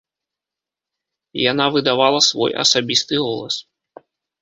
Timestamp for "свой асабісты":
2.31-3.15